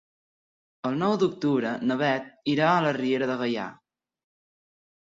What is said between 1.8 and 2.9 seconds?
na Beth irà a